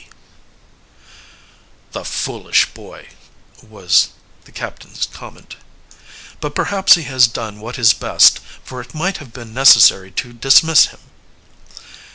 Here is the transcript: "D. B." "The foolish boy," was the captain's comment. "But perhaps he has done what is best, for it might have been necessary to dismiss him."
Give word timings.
"D. 0.01 0.07
B." 0.09 1.05
"The 1.91 2.05
foolish 2.05 2.65
boy," 2.73 3.09
was 3.61 4.09
the 4.45 4.51
captain's 4.51 5.05
comment. 5.05 5.57
"But 6.39 6.55
perhaps 6.55 6.95
he 6.95 7.03
has 7.03 7.27
done 7.27 7.59
what 7.59 7.77
is 7.77 7.93
best, 7.93 8.39
for 8.63 8.81
it 8.81 8.95
might 8.95 9.17
have 9.17 9.31
been 9.31 9.53
necessary 9.53 10.09
to 10.09 10.33
dismiss 10.33 10.87
him." 10.87 11.01